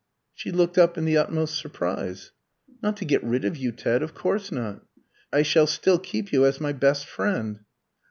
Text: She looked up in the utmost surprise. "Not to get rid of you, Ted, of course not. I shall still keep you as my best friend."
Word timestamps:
She 0.33 0.51
looked 0.51 0.79
up 0.79 0.97
in 0.97 1.05
the 1.05 1.15
utmost 1.19 1.59
surprise. 1.59 2.31
"Not 2.81 2.97
to 2.97 3.05
get 3.05 3.23
rid 3.23 3.45
of 3.45 3.55
you, 3.55 3.71
Ted, 3.71 4.01
of 4.01 4.15
course 4.15 4.51
not. 4.51 4.83
I 5.31 5.43
shall 5.43 5.67
still 5.67 5.99
keep 5.99 6.31
you 6.33 6.43
as 6.43 6.59
my 6.59 6.71
best 6.73 7.05
friend." 7.05 7.59